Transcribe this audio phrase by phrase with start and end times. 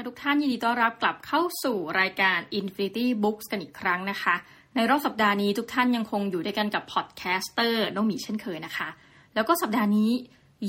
[0.00, 4.34] ค่ะทุกท่านยินดีต้อนรับกลับเข้าสู่รายการ Infinity Books กันอีกครั้งนะคะ
[4.74, 8.88] ในรอบสัปดาห์นี้ทุกท่านยังคงอยู่ด้วยกันกับ podcaster น้องหมีเช่นเคยนะคะ
[9.34, 10.10] แล้วก็สัปดาห์นี้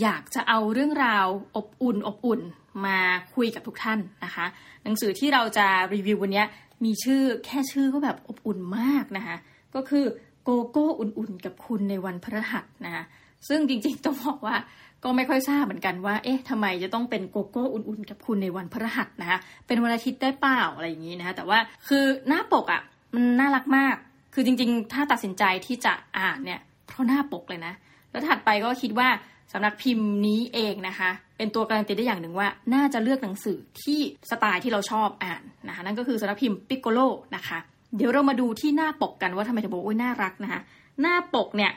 [0.02, 2.42] อยากจะเอาเรื่องราวอบอุ่นอบอุ่น
[2.86, 3.00] มา
[3.36, 4.46] คุยกับทุกท่านนะคะ
[4.84, 6.44] หนังสือที่เราจะรีวิววันนี้
[6.86, 9.38] มีชื่อแค่ชื่อก็แบบอบอุ่นมากนะคะ
[9.76, 10.06] ก็คือ
[10.44, 13.04] โกโก้อุ่นๆกับคุณในวันพฤหัสนะคะ
[13.48, 14.56] ซึ่งจริงๆต้องบอกว่า
[15.04, 22.82] ก็ไม่ค่อยทราบเหมือนกันว่า เอ๊ะทำไมจะต้องเป็นโกโก้อุ่นๆ กับคุณในวันพฤหัสนะคะเป็นวันอาทิตย์ได้เปล่าอะไรอย่างนี้นะคะแต่ว่าคือหน้าปกอะ่ะ
[23.16, 23.96] มันน่ารักมาก
[24.34, 27.74] คือจริงๆ ถ้าตัดสินใจที่จะอ่านเนี่ยเพราะหน้าปกเลยนะ
[28.12, 29.10] แล้วถัดไปก็คิดว่า
[29.52, 37.00] สำนักพิมพ์นี้เองนะคะ เป็นตัวการันตีได้อย่างหนึ่งว่า น่าจะเลือกหนังสือที่สไตล์ที่เราชอบอ่านนะคะนั่นก็คือสำนักพิมพ์ปิกโกโล
[37.36, 37.60] นะคะ
[37.98, 40.62] เดี๋ยวเรามาดูที่หน้าปกกันว่าทำไมถึงบอกว่าน่ารักนะคะ
[41.02, 41.72] หน้าปกเนี่ย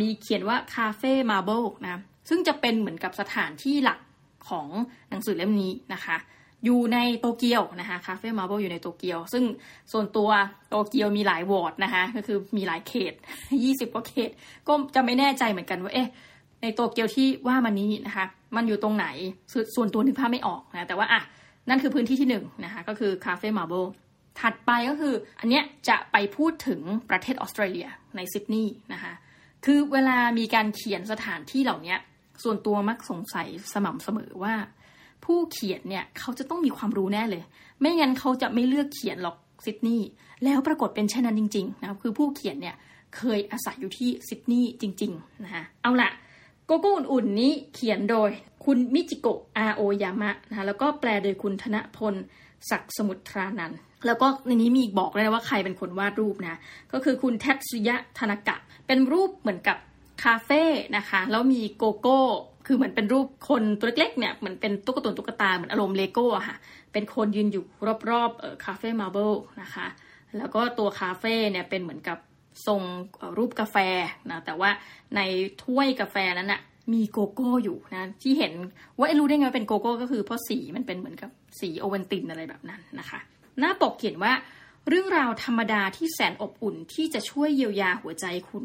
[0.00, 3.98] มีเขียนว่าคาเฟ่มาร์เบิลนะ ซึ่งจะเป็นเหมือนกับสถานที่หลัก
[4.48, 4.68] ของ
[5.10, 6.16] หนังสือเล่มนี้นะคะ
[6.64, 9.44] อยู่ในโตเกียวนะคะคาเฟ่มาร์เบิลอยู่ในโตเกียว ซึ่ง
[9.92, 10.30] ส่วนตัว
[10.68, 13.14] โตเกียวมีหลายวอร์ดนะคะก็คือมีหลายเขต
[13.52, 14.30] 20กว่าเขต
[14.68, 16.08] ก็จะไม่แน่ใจเหมือนกันว่าเอ๊ะ
[16.62, 18.24] ในโตเกียวที่ว่ามันนี้นะคะ
[18.56, 19.06] มันอยู่ตรงไหน
[19.74, 21.20] ส่วนตัวนึกภาพไม่ออกนะแต่ว่าอะ
[21.68, 23.82] นั่นคือพื้นที่ที่หนึ่งนะคะก็คือคาเฟ่มาร์เบิล
[24.40, 29.12] ถัดไปก็คืออันเนี้ยจะไปพูดถึงประเทศออสเตรเลียในซิดนีย์นะคะ
[29.64, 31.96] คือเวลามีการเขียนสถานที่เหล่านี้
[32.42, 34.54] ส่วนตัวมักสงสัยสม่ำเสมอว่า
[35.24, 37.42] ผู้เขียนเนี่ยเขาจะต้องมีความรู้แน่เลย
[37.80, 40.08] ไม่งั้นเขาจะไม่เลือกเขียนหรอกซิดนีย์
[40.44, 42.76] แล้วปรากฏเป็นเช่นนั้นจริงๆนะคือผู้เขียนเนี่ย
[43.16, 46.10] เคยอาศัยอยู่ที่ซิดนีย์จริงๆนะคะเอาละ
[46.66, 48.30] โกโก้อุ่นๆนี้เขียนโดย
[48.64, 52.14] คุณมิจิโกะอาโอยามะนะคะแล้วก็แปลโดยคุณธนพล
[52.70, 53.72] ศักสมุทรานัน
[54.06, 56.58] แล้วก็ในนี้มีบอกเลยนะว่าใครเป็นคนวาดรูปนะ
[56.92, 59.76] ก็คือคุณทัตสึยะ ทานากะ เป็นรูปเหมือนกับ
[60.24, 60.62] คาเฟ่
[60.96, 62.20] นะคะ แล้วมีโกโก้
[62.66, 66.56] คือเหมือนเป็นรูปคนตัวเล็กๆเนี่ยเหมือนเป็นตุ๊กตาตุ๊กตาเหมือนอารมณ์เลโก้ค่ะ
[66.92, 67.64] เป็นคนยืนอยู่
[68.10, 69.86] รอบๆเออคาเฟ่มาร์เบิลนะคะ
[70.36, 72.18] แล้วก็ตัวคาเฟ่เนี่ยเป็นเหมือนกับ
[72.66, 72.82] ทรง
[73.36, 73.76] รูปกาแฟ
[74.30, 74.70] นะแต่ว่า
[75.16, 75.20] ใน
[75.62, 76.60] ถ้วยกาแฟนั้นอะ
[76.92, 78.52] มีโกโก้อยู่นะที่เห็น
[78.98, 81.30] ว่ารู้ได้ไงว่าเป็นโกโก้ก็คือเพราะสีมันเป็นเหมือนกับ
[81.60, 83.18] สีโอวัลตินอะไรแบบนั้นนะคะ
[83.58, 84.32] หน้าปกเขียนว่า
[84.88, 88.64] เรื่องราวธรรมดาที่แสนอบอุ่นที่จะช่วยเยียวยาหัวใจคุณ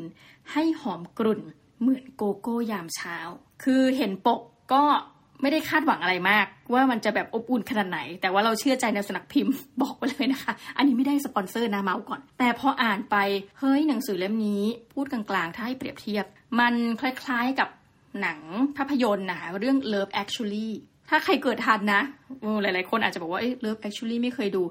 [0.52, 1.42] ให้หอมกรุ่น
[1.82, 3.18] เหมือนโกโก้ยามเช้า
[3.64, 4.40] คือเห็นปก
[4.74, 4.84] ก็
[5.42, 13.16] ไม่ได้คาดหวังอะไรมาก ว่ามันจะแบบอบอุ่นขนาดไหน แต่ว่าเราเชื่อใจในสำนักพิมพ์บอกไปเลยนะคะ อันนี้ไม่ได้สปอนเซอร์นะเมาท์ก่อน แต่พออ่านไป
[13.60, 14.64] เฮ้ยหนังสือเล่มนี้
[14.94, 16.26] พูดกลางๆ ถ้าให้เปรียบเทียบ
[16.60, 17.70] มันคล้ายๆกับ
[18.22, 18.40] หนัง
[18.78, 20.70] ภาพยนตร์นะคะเรื่อง Love Actually
[21.10, 22.02] ถ้าใครเกิดทันนะ
[22.62, 24.64] หลายๆคนอาจจะบอกว่า Love Actually ไม่เคยดู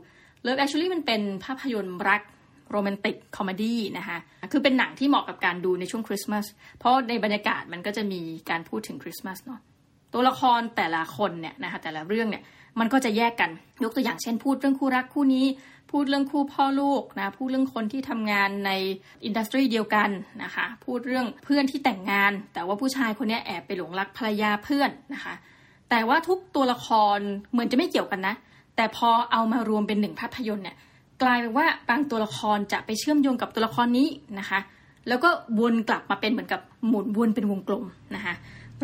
[0.47, 2.23] Love Actually มันเป็นภาพยนตร์รัก
[2.71, 4.19] โรแมนติกคอมดี้นะคะ
[4.53, 6.47] คือเป็นหนังที่เหมาะกับการดูในช่วงคริสต์มาส
[6.79, 8.21] เพราะในบรรยากาศมันก็จะมี
[8.51, 9.61] การพูดถึงคริสต์มาสเนาะ
[10.13, 12.43] ตัวละครแต่ละคนเนี่ยนะคะแต่ละเรื่องเนี่ย
[12.81, 13.51] มันก็จะแยกกัน
[13.85, 15.47] ยกตัวอย่างเช่นพูดเรื่องคู่รักคู่นี้
[15.91, 18.71] พูดเรื่องคู่พ่อลูกนะ พูดเรื่องคนที่ทำงานใน
[19.25, 20.11] อินดัสทรีเดียวกัน
[20.43, 25.35] นะคะ พูดเรื่องเพื่อนที่แต่งงาน แต่ว่าผู้ชายคนนี้แอบไปหลงรักภรรยาเพื่อนนะคะ
[25.91, 27.19] แต่ว่าทุกตัวละคร
[27.53, 28.35] เหมือนจะไม่เกี่ยวกันนะ
[28.77, 30.77] แต่พอเอามารวมเป็นหนึ่งภาพยนตร์เนี่ย
[31.23, 34.59] กลายเป็นว่าบางตัวละครจะไปเชื่อมโยงกับตัวละครนี้นะคะ
[35.09, 35.29] แล้วก็
[35.61, 38.35] วนกลับมาเป็นเหมือนกับหมุนวนเป็นวงกลมนะคะ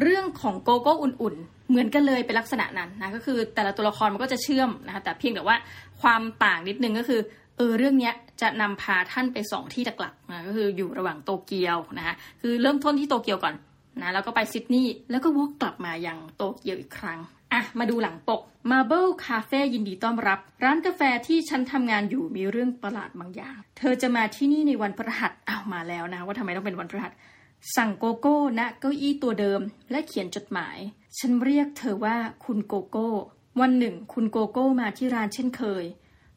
[0.00, 5.56] เรื่องของโกโก้อุ่นๆ เหมือนกันเลยเป็นลักษณะนั้นนะก็คือแต่ละตัวละครมันก็จะเชื่อมนะคะแต่เพียงแต่ว่า
[6.02, 7.20] ความต่างนิดนึงก็คือ
[7.56, 8.10] เออเรื่องนี้
[8.40, 13.54] จะนำพาท่านไปสองที่หลักๆนะก็คืออยู่ระหว่างโตเกียวนะคะคือเริ่มต้นที่โตเกียวก่อน
[14.00, 17.18] นะแล้วก็ไปซิดนีย์แล้วก็วกกลับมาอย่างโตเกียวอีกครั้ง
[17.52, 18.40] อะ มาดูหลังปก
[18.70, 27.12] Marble Cafe ยินดีต้อนรับ ร้านกาแฟที่ฉันทำงานอยู่มีเรื่องประหลาดบางอย่าง เธอจะมาที่นี่ในวันพฤหัสอ้าวมาแล้วนะ ว่าทำไมต้องเป็นวันพฤหัส
[27.76, 29.60] สั่งโกโก้ณเก้าอี้ตัวเดิม
[29.90, 30.78] และเขียนจดหมาย
[31.18, 33.10] ฉันเรียกเธอว่าคุณโกโก้
[33.60, 35.84] วันหนึ่ง คุณโกโก้มาที่ร้านเช่นเคย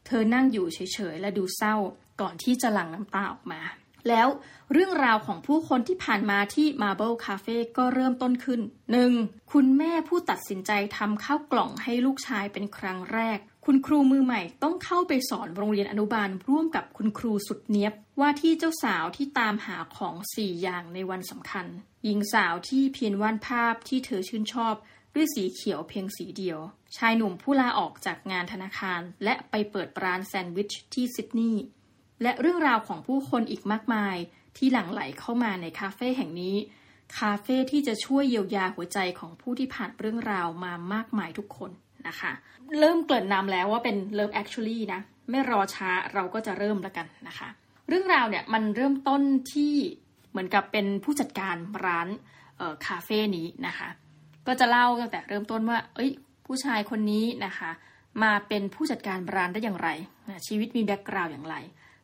[0.06, 1.74] เธอนั่งอยู่เฉยๆและดูเศร้า
[2.20, 3.60] ก่อนที่จะหลั่งน้ำตาออกมา
[4.08, 4.28] แล้ว
[4.72, 8.60] เรื่องราวของผู้คนที่ผ่านมาที่ Marble Cafe ก็เริ่มต้นขึ้น
[9.06, 9.52] 1.
[9.52, 21.66] คุณแม่ผู้ตัดสินใจทำข้าวกล่องให้ลูกชายเป็นครั้งแรก คุณครูมือใหม่ต้องเข้าไปสอนโรงเรียนอนุบาลร่วมกับคุณครูสุดเนียบ ว่าที่เจ้าสาวที่ตามหาของสี่อย่างในวันสำคัญ
[22.04, 24.74] หญิงสาวที่เพียรวาดภาพที่เธอชื่นชอบ
[25.14, 26.58] ด้วยสีเขียวเพียงสีเดียว
[26.96, 31.64] ชายหนุ่มผู้ลาออกจากงานธนาคาร และไปเปิดร้านแซนด์วิชที่ซิดนีย์
[32.22, 34.16] และเรื่องราวของผู้คนอีกมากมาย
[34.56, 36.56] ที่หลั่งไหลเข้ามาในคาเฟ่แห่งนี้
[37.18, 41.70] คาเฟ่ที่จะช่วยเยียวยาหัวใจของผู้ที่ผ่านเรื่องราวมามากมายทุกคน
[42.08, 42.32] นะคะ
[42.78, 47.48] เริ่มเกริ่นนำแล้วว่าเป็น Love Actually นะ ไม่รอช้าเราก็จะเริ่มแล้วกันนะคะ
[47.88, 49.22] เรื่องราวเนี่ยมันเริ่มต้น
[49.52, 49.74] ที่
[50.30, 52.08] เหมือนกับเป็นผู้จัดการร้าน
[52.86, 53.88] คาเฟ่นี้นะคะ
[54.46, 56.10] ก็จะเล่าตั้งแต่เริ่มต้นว่า เอ้ย
[56.46, 57.70] ผู้ชายคนนี้นะคะ
[58.22, 59.88] มาเป็นผู้จัดการร้านได้อย่างไร
[60.46, 61.56] ชีวิตมีแบ็กกราวด์อย่างไร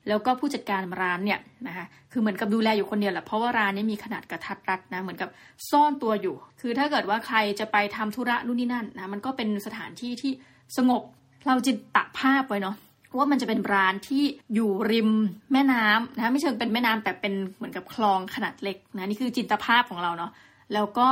[0.08, 5.28] แล้วก็ผู้จัดการร้านเนี่ยนะคะคือเหมือนกับดูแลอยู่คนเดียวแหละเพราะว่าร้านนี้มีขนาดกระทัดรัดนะเหมือนกับ
[5.70, 10.32] ซ่อนตัวอยู่ คือถ้าเกิดว่าใครจะไปทำธุระนู่นนี่นั่นนะมันก็เป็นสถานที่ที่
[10.76, 11.02] สงบ
[11.46, 12.76] เราจินตภาพไว้เนาะ
[13.16, 14.22] ว่ามันจะเป็นร้านที่
[14.54, 15.10] อยู่ริม
[15.52, 20.32] แม่น้ำนะไม่เชิงเป็นแม่น้ำแต่เป็นเหมือนกับคลองขนาดเล็กนะนี่คือจินตภาพของเราเนาะ
[20.74, 21.08] แล้วก็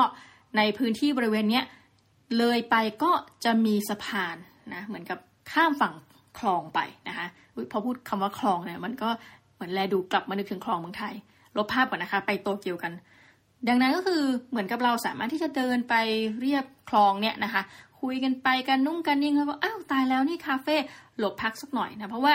[0.56, 1.64] ในพื้นที่บริเวณเนี้ย
[2.38, 3.10] เลยไปก็
[3.44, 4.36] จะมีสะพาน
[4.74, 5.18] นะเหมือนกับ
[5.52, 5.94] ข้ามฝั่ง
[6.38, 7.26] คลองไปนะคะ
[7.72, 9.08] พอพูดคำว่าคลองเนี่ยมันก็
[9.54, 11.14] เหมือนแลดูกลับมานึกถึงคลองเมืองไทย
[11.56, 12.92] ลบภาพก่อนนะคะ ไปโตเกียวกัน
[13.68, 15.94] ดังนั้นก็คือเหมือนกับเราสามารถที่จะเดินไป
[16.40, 17.62] เรียบคลองเนี่ยนะคะ
[18.00, 20.76] คุยกันไปกันนุ่งกันนิ่งแล้วก็อ้าวตายแล้วนี่คาเฟ่
[21.18, 22.34] หลบพักสักหน่อยนะเพราะว่า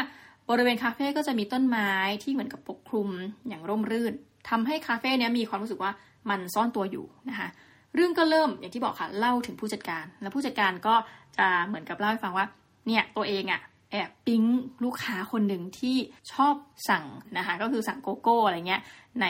[0.49, 1.89] บริเวณคาเฟ่ก็จะมีต้นไม้
[2.23, 3.09] ที่เหมือนกับปกคลุม
[3.47, 4.13] อย่างร่มรื่น
[4.49, 5.91] ทำให้คาเฟ่เนี้ยมีความรู้สึกว่า
[6.29, 7.47] มันซ่อนตัวอยู่นะคะ
[7.95, 10.95] เรื่องก็เริ่มอย่างที่บอกค่ะเล่าถึงผู้จัดการ แล้วผู้จัดการก็
[11.37, 12.45] จะเหมือนกับเล่าให้ฟังว่า
[12.87, 13.61] เนี่ยตัวเองอะ่ะ
[13.97, 14.43] แอบปิ๊ง
[14.83, 15.95] ลูกค้าคนหนึ่งที่
[16.33, 16.55] ชอบ
[16.89, 17.05] สั่ง
[17.37, 18.81] นะคะก็คือสั่งโกโก้อะไรเงี้ย
[19.21, 19.25] ใน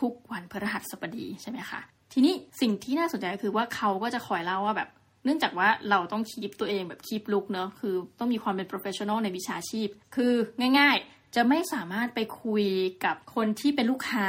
[0.00, 1.80] ทุกๆวันพฤหัสบดีใช่ไหมคะ
[2.12, 4.88] ทีนี้สิ่งที่น่าสนใจก็คือว่าเขาก็จะคอยเล่าว่าแบบ
[5.24, 10.32] เนื่องจากว่าเราต้องคีปตัวเองแบบคีปลุกเนอะคือต้องมีความเป็น professional ในวิชาชีพ คือ
[10.78, 12.64] ง่าย ๆ จะไม่สามารถไปคุย
[13.04, 14.28] กับคนที่เป็นลูกค้า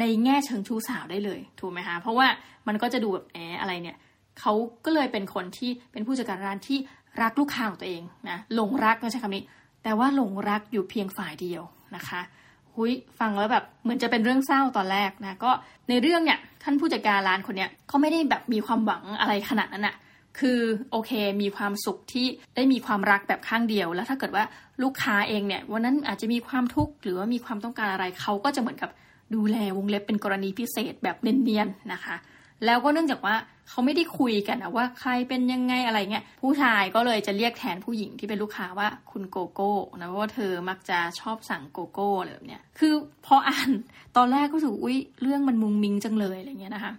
[0.00, 2.26] ในแง่เชิงชู้สาวได้เลยถูกไหมคะเพราะว่า
[2.68, 3.96] มันก็จะดูแบบแออะไรเนี่ย
[4.40, 4.52] เขา
[4.84, 6.78] ก็เลยเป็นคนที่เป็นผู้จัดการร้านที่
[7.22, 9.44] รักลูกค้าของตัวเองนะหลงรักก็ใช้คำนี้
[9.82, 11.62] แต่ว่าหลงรักอยู่เพียงฝ่ายเดียว
[11.96, 12.20] นะคะ
[12.74, 15.50] หุยฟังแล้วแบบเหมือนจะเป็นเรื่องเศร้าตอนแรกนะก็
[15.88, 19.96] ในเรื่องเนี่ยท่านผู้จัดการร้านคนเนี้ยเขาไม่ได้แบบมีความหวังอะไรขนาดนั้นอะ
[20.38, 20.60] คือ
[20.90, 21.12] โอเค
[21.42, 22.26] มีความสุขที่
[22.56, 24.44] ได้มีความรักแบบข้างเดียว แล้วถ้าเกิดว่า
[24.82, 28.90] ลูกค้าเองเนี่ยวันนั้นอาจจะมีความทุกข์หรือว่ามีความต้องการอะไรเขาก็จะเหมือนกับ
[29.34, 32.16] ดูแลวงเล็บเป็นกรณีพิเศษแบบเนียนๆนะคะ
[32.64, 33.34] แล้วก็เนื่องจากว่า
[33.68, 42.92] เขาไม่ได้คุยกันนะว่าใครเป็นยังไงอะไรเงี้ยผู้ชายก็เลยจะเรียกแทนผู้หญิงที่เป็นลูกค้าว่าคุณโกโก้นะเพราะว่าเธอมักจะชอบสั่งโกโก้อะไรแบบเนี้ยคือ
[43.26, 43.70] พออ่าน
[44.16, 46.92] ตอนแรกก็รู้สึกอุ้ยเรื่องมันมุงมิงจังเลยอะไรเงี้ยนะคะ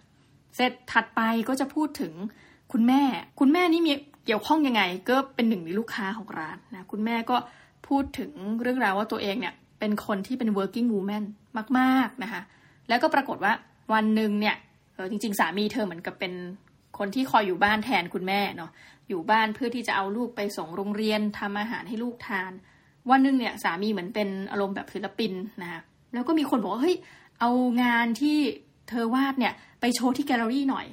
[0.56, 2.14] เสร็จถัดไปก็จะพูดถึง
[2.72, 3.02] คุณแม่
[3.40, 3.94] คุณแม่นี่มี
[4.26, 7.38] เกี่ยวข้องยังไง ก็เป็นหนึ่งในลูกค้าของร้านนะคุณแม่ก็
[7.88, 8.32] พูดถึง
[8.62, 11.24] เรื่องราวว่าตัวเองเนี่ยเป็นคนที่เป็น working woman
[11.80, 12.42] มาก ๆ นะคะ
[12.90, 13.54] แล้วก็ปรากฏว่า
[13.94, 14.56] วันหนึ่งเนี่ย
[15.00, 16.34] ออจริง ๆ สามีเธอเหมือนกับเป็น
[16.98, 18.72] คนที่คอยอยู่บ้านแทนคุณแม่เนาะ
[19.10, 22.52] อยู่บ้านเพื่อที่จะเอาลูกไปส่งโรงเรียนทำอาหารให้ลูกทาน
[23.10, 25.32] วันหนึ่งเนี่ยสามีเหมือนเป็นอารมณ์แบบศิลปิน
[25.62, 25.82] นะคะ
[26.14, 26.96] แล้วก็มีคนบอกว่าเฮ้ย
[27.40, 27.52] เอา
[27.84, 28.38] งานที่
[28.90, 30.86] เธอวาดเนี่ยไปโชว์ที่แกลเลอรี่หน่อย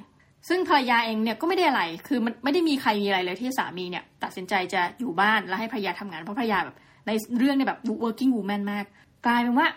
[0.49, 6.75] ซึ่งภรรยาเองเนี่ยก็ไม่ได้อะไร คือมันไม่ได้มีใครมีอะไรเลยที่สามีเนี่ยตัดสินใจจะอยู่บ้านแล้วให้ภรรยาทำงานเพราะภรรยาแบบ
[7.07, 8.85] ในเรื่องเนี่ยแบบ working woman มาก
[9.25, 9.67] กลายเป็นว่า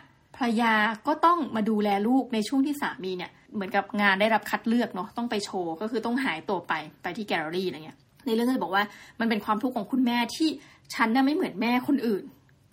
[0.41, 0.75] ภรรยา
[1.07, 6.73] ก็ต้องมาดูแลลูกในช่วงที่สามีเนี่ยเหมือนกับงานได้รับคัดเลือกเนาะต้องไปโชว์ก็คือต้องหายตัวไป
[7.03, 8.85] ไปที่แกลเลอรี่อะไรเงี้ยในเรื่องก็จะบอกว่า
[9.21, 10.49] มันเป็นความทุกข์ของคุณแม่ที่
[10.95, 12.25] ฉันน่ะไม่เหมือนแม่คนอื่น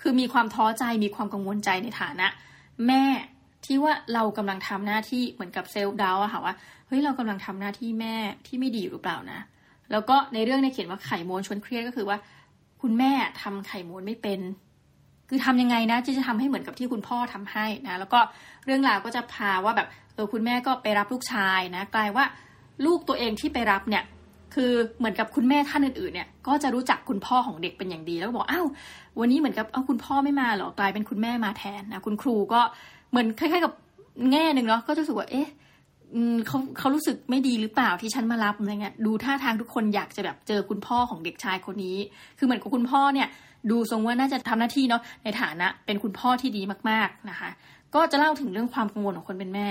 [0.02, 2.28] คือมีความท้อใจมีความกังวลใจในฐานะ
[2.88, 3.04] แม่
[3.66, 6.54] ที่ว่าเรากำลังทำหน้าที่เหมือนกับเซลล์ดาวอะค่ะว่า
[6.88, 8.16] เฮ้ยเรากำลังทำหน้าที่แม่
[8.48, 9.40] ที่ไม่ดีหรือเปล่านะ
[9.92, 12.18] แล้วก็ในเรื่องในเขียนว่าไข่ม้วนชวนเครียดก็คือว่า
[12.82, 13.12] คุณแม่
[13.42, 14.40] ทำไข่ม้วนไม่เป็น
[15.30, 18.20] คือทำยังไงนะที่จะทำให้เหมือนกับที่คุณพ่อทำให้นะ แล้วก็
[18.66, 22.26] เรื่องราวก็จะพาว่าแบบเออคุณแม่ก็ไปรับลูกชายนะ กลายว่า
[22.86, 24.04] ลูกตัวเองที่ไปรับเนี่ย
[24.56, 28.68] คือเหมือนกับคุณแม่ท่านอื่นๆเนี่ย ก็จะรู้จักคุณพ่อของเด็กเป็นอย่างดี แล้วก็บอกอ้าว
[29.20, 32.62] วันนี้เหมือนกับเอาคุณพ่อไม่มาหรอกลายเป็นคุณแม่มาแทนนะคุณครูก็
[33.10, 33.74] เหมือนคล้ายๆกับ
[34.32, 35.48] แง่หนึ่งเนาะก็จะรู้สึกว่าเอ๊ะ
[36.48, 41.98] เขาเขารู้สึกไม่ดีหรือเปล่าที่ฉันมารับอะไรเงี้ยดูท่าทางทุกคนอยากจะแบบเจอคุณพ่อของเด็กชายคนนี้
[42.38, 43.28] คือเหมือนกับคุณพ่อเนี่ย
[43.72, 47.50] ดูทรงว่าน่าจะทำหน้าที่เนาะในฐานะเป็นคุณพ่อที่ดีมากๆนะคะ
[47.96, 49.68] ก็จะเล่าถึงเรื่องความกังวลของคนเป็นแม่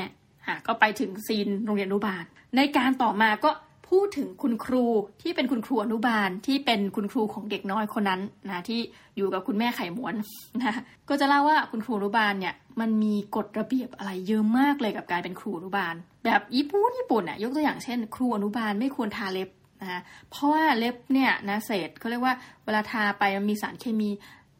[0.47, 2.25] อะก็ไปถึงซีนโรงเรียนอนุบาล
[2.57, 3.51] ในการต่อมาก็
[3.89, 4.85] พูดถึงคุณครู
[5.23, 8.81] ที่เป็นคุณครูอนุบาลที่เป็นคุณครูของเด็กน้อยคนนั้นนะที่
[9.17, 10.15] อยู่กับคุณแม่ไข่ม้วน
[10.63, 10.75] นะ
[11.09, 19.49] ก็จะเล่าว่าคุณครูอนุบาลเนี่ยมันมีกฎระเบียบอะไรเยอะมากเลยกับการเป็นครูอนุบาล แบบญี่ปุ่นญี่ปุ่นอะยกตัวอย่างเช่น ครูอนุบาลไม่ควรทาเล็บ
[19.83, 24.11] นะเพราะว่าเล็บเนี่ยนะเศษเขาเรียกว่าเวลาทาไปมันมีสารเคมี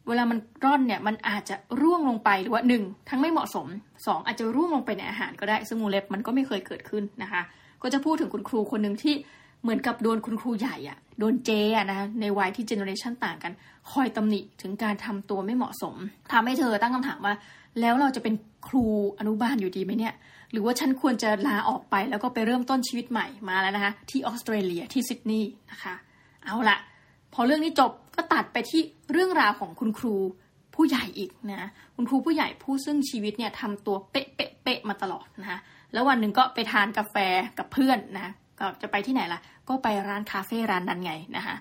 [0.07, 3.67] เวลามันร่อนเนี่ยมันอาจจะร่วงลงไปหรือว่าหนึ่งทั้งไม่เหมาะสม
[4.05, 7.41] สองอาจจะร่วงลงไปในอาหารก็ได้ซึ่งงูเล็บมันก็ไม่เคยเกิดขึ้นนะคะ
[7.81, 9.15] ก็จะพูดถึงคุณครูคนหนึ่งที่
[9.61, 13.51] เหมือนกับโดนคุณครูใหญ่อะโดนเจอะนะในวัยที่เจเนอเรชันต่างกัน
[13.91, 15.95] คอยตำหนิถึงการทำตัวไม่เหมาะสม
[16.31, 17.33] ทำให้เธอตั้งคำถามว่า
[17.81, 18.35] แล้วเราจะเป็น
[18.67, 18.85] ครู
[19.19, 20.13] อนุบาลอยู่ดีไหมเนี่ย
[20.51, 25.93] หรือว่าฉันควรจะลาออกไปแล้วก็ไปเริ่มต้นชีวิตใหม่มาแล้วนะคะ ที่ออสเตรเลียที่ซิดนีย์นะคะ
[26.45, 26.77] เอาละ
[27.33, 30.15] พอเรื่องนี้จบก็ตัดไปที่เรื่องราวของคุณครู
[30.75, 35.59] ผู้ใหญ่อีกนะคุณครูผู้ใหญ่ผู้ซึ่งชีวิตเนี่ยทำตัวเป๊ะเป๊ะเป๊ะมาตลอดนะคะ
[35.93, 37.15] แล้ววันหนึ่งก็ไปทานกาแฟ
[37.57, 38.33] กับเพื่อนนะ
[38.81, 41.55] จะไปที่ไหนล่ะ ก็ไปร้านคาเฟ่ร้านนั้นไงนะคะ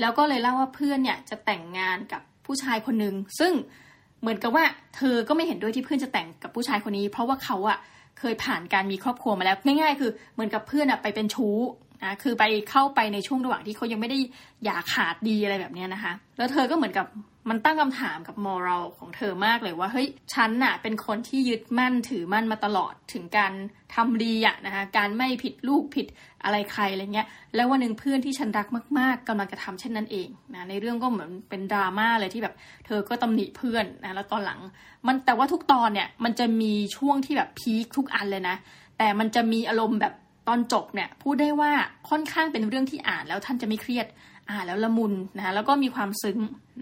[0.00, 3.52] แล้วก็เลยเล่าว่าเพื่อนเนี่ยจะแต่งงานกับผู้ชายคนหนึ่งซึ่ง
[4.20, 4.64] เหมือนกับว่า
[4.96, 7.78] เธอก็ไม่เห็นด้วยที่เพื่อนจะแต่งกับผู้ชายคนนี้ เพราะว่าเขาอะ
[8.18, 11.58] เคยผ่านการมีครอบครัวมาแล้วง่ายๆ คือเหมือนกับเพื่อนอะไปเป็นชู้
[12.04, 14.18] นะคือไปเข้าไปในช่วงระหว่างที่เขายังไม่ได้
[14.64, 17.06] อย่าขาดดีอะไรแบบนี้นะคะ แล้วเธอก็เหมือนกับ
[17.48, 23.52] มันตั้งคำถามกับมอรัลของเธอมากเลยว่าเฮ้ยฉันน่ะเป็นคนที่ยึดมั่นถือมั่นมาตลอดถึงการ
[23.94, 26.06] ทำดีอะนะคะการไม่ผิดลูกผิด
[26.44, 28.66] อะไรใครอะไรเงี้ย แล้ววันหนึ่งเพื่อนที่ฉันรัก
[28.98, 32.54] มาก ๆกำลังจะทำเช่นนั้นเองนะในเรื่องก็เหมือนเป็นดราม่าเลยที่แบบ
[32.86, 34.60] เธอก็ตำหนิเพื่อนนะแล้วตอนหลัง
[35.06, 38.56] มันแต่ว่าทุกตอนเนี่ยมันจะมีช่วงที่แบบพีคทุกอันเลยนะ
[38.98, 40.14] แต่มันจะมีอารมณ์แบบ
[40.48, 41.72] ตอนจบเนี่ยพูดได้ว่า
[42.10, 44.06] ค่อนข้างเป็นเรื่องที่อ่านแล้วท่านจะไม่เครียด
[44.50, 46.38] อ่านแล้วละมุนนะคะแล้วก็มีความซึ้ง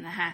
[0.08, 0.28] นะคะ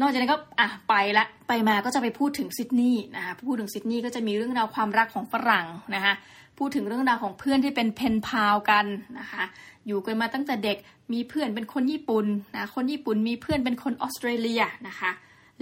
[0.00, 6.14] นอกจากนั้นก็อะไปละไปมาก็จะไปพูดถึงซิดนีย์นะคะพูดถึงซิดนีย์ก็จะมีเรื่องราวความรักของฝรั่งนะคะ
[6.58, 8.86] พูดถึงเรื่องราวของเพื่อนที่เป็นเพนพาวกัน
[9.20, 9.44] นะคะ
[9.86, 10.76] อยู่กันมาตั้งแต่เด็ก
[11.12, 15.10] มีเพื่อนเป็นคนญี่ปุ่นนะคนญี่ปุ่นมีเพื่อนเป็นคนออสเตรเลียนะคะ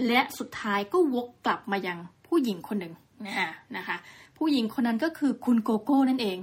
[0.07, 2.93] และสุดท้ายก็วกกลับมายังผู้หญิงคนหนึ่ง
[3.25, 3.35] นะ
[3.77, 3.97] นะคะ
[4.37, 6.37] ผู้หญิงคนนั้นก็คือคุณโกโก้นั่นเอง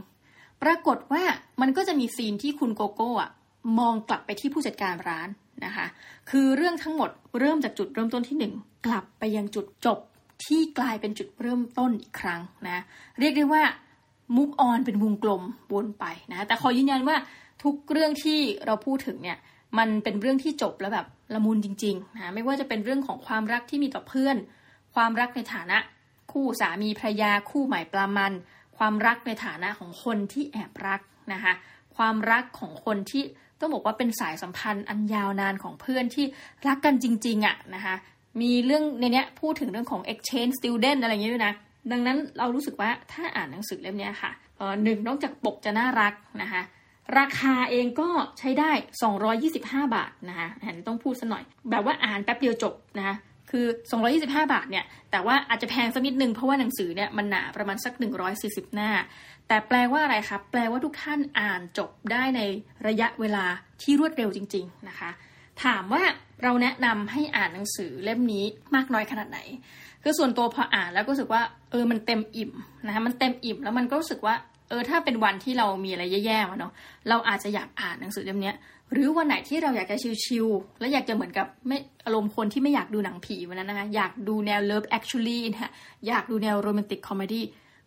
[0.62, 1.22] ปรากฏว่า
[1.60, 3.30] มันก็จะมีซีนที่คุณโกโก้อะ
[3.78, 5.28] มองกลับไปที่ผู้จัดการร้าน
[5.64, 5.86] นะคะ
[6.30, 8.52] คือเรื่องทั้งหมดเริ่มจากจุดเริ่มต้นที่หนึ่ง
[8.86, 9.98] กลับไปยังจุดจบ
[10.44, 12.82] ที่กลายเป็นจุดเริ่มต้นอีกครั้งนะ
[13.20, 13.62] เรียกได้ว่า
[14.36, 17.16] มุกออนเป็นวงกลมวนไปนะแต่ขอยืนยันว่า
[17.62, 19.38] ทุกเรื่องที่เราพูดถึงเนี่ย
[19.78, 24.36] มันเป็นเรื่องที่จบแล้วแบบละมุนจริงๆนะไม่ว่าจะเป็นเรื่องของความรักที่มีต่อเพื่อน
[24.94, 25.78] ความรักในฐานะ
[26.32, 28.32] คู่สามีภรรยาคู่หม่ปลามัน
[28.78, 31.00] ความรักในฐานะของคนที่แอบรัก
[31.32, 31.52] นะคะ
[31.96, 33.22] ความรักของคนที่
[33.60, 36.26] ต้องบอกว่าเป็นสายสัมพันธ์อันยาวนานของเพื่อนที่
[36.66, 37.94] รักกันจริงๆอะ่ะนะคะ
[38.40, 41.54] มีเรื่องในนี้พูดถึงเรื่องของ exchange student อะไรอย่างเงี้ยด้วยนะ
[41.92, 44.30] ดังนั้นเรารู้สึกว่าถ้าอ่านหนังสือเล่มนี้ค่ะ
[44.84, 46.62] หนึ่งนอกจากปกจะน่ารักนะคะ
[47.18, 48.72] ราคาเองก็ใช้ได้
[49.32, 53.14] 225 บาทนะคะอันนี้ต้องพูดสัหน่อย แบบว่าอ่านแป๊บเดียวจบนะคะ
[53.50, 53.66] คือ
[54.08, 57.92] 225 บาทเนี่ย แต่ว่าอาจจะแพงสักนิดนึงเพราะว่าหนังสือเนี่ยมันหนาประมาณสัก
[58.34, 58.90] 140 หน้า
[59.48, 62.40] แต่แปลว่าอะไรครับ แปลว่าทุกท่านอ่านจบได้ใน
[62.86, 63.44] ระยะเวลา
[63.82, 65.10] ที่รวดเร็วจริง ๆ นะคะ
[65.64, 66.02] ถามว่า
[66.42, 69.40] เราแนะนำให้อ่านหนังสือเล่มนี้มากน้อยขนาดไหน
[70.02, 72.52] คือส่วนตัวพออ่านแล้วก็รู้สึกว่าเออมันเต็มอิ่ม
[72.86, 74.34] นะคะมันเต็มอิ่มแล้วมันก็รู้สึกว่า
[74.70, 76.72] เออถ้าเป็นวันที่เรามีอะไรแย่ๆมาเนาะ
[77.08, 78.52] เราอาจจะอยากอ่านหนังสือเล่มนี้
[78.92, 85.72] หรือวันไหนที่เราอยากจะชิลๆและอยากจะเหมือนกับไม่อารมณ์คนที่ไม่อยากดูหนังผีวันนั้นนะคะอยากดูแนว Love Actually นะ
[86.08, 87.44] อยากดูแนว romantic comedy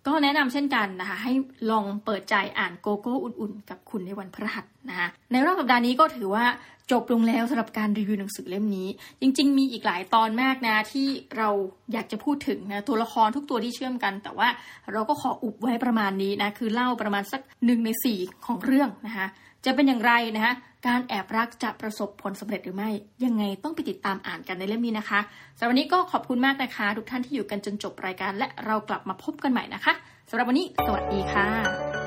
[0.08, 1.34] ก็แนะนำเช่นกันนะคะ ให้
[1.70, 6.46] ลองเปิดใจอ่านโกโก้อุ่นๆ กับคุณในวันพฤหัสนะคะในรอบสัปดาห์นี้ก็ถือว่า
[6.92, 8.88] จบลงแล้วสำหรับการรีวิวหนังสือเล่มนี้
[9.22, 11.08] จริง ๆ มีอีกหลายตอนมากนะที่
[11.38, 11.50] เรา
[11.94, 14.48] อยากจะพูดถึงนะตัวละครทุกตัวที่เชื่อมกัน แต่ว่า
[14.92, 19.28] เราก็ขออุบไว้ประมาณนี้นะคือเล่าประมาณสักหนึ่งในสี่ของเรื่องนะคะ
[19.66, 20.54] จะเป็นอย่างไรนะคะ
[20.88, 22.90] การแอบรักจะประสบผลสำเร็จหรือไม่
[23.26, 25.20] ยังไงต้องไปติดตามอ่านกันในเล่มนี้นะคะ
[25.58, 29.94] สำหรับวันนี้ก็ขอบคุณมากนะคะ ทุกท่านที่อยู่กันจนจบรายการ และเรากลับมาพบกันใหม่นะคะ
[30.30, 32.03] สำหรับวันนี้ สวัสดีค่ะ